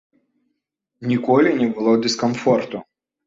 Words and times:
Ніколі 1.11 1.49
не 1.59 1.67
было 1.75 1.93
дыскамфорту. 2.05 2.83